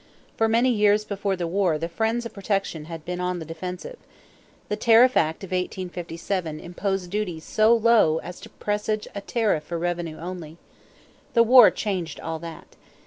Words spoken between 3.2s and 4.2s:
on the defensive.